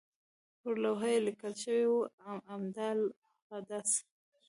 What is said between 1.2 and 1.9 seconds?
لیکل شوي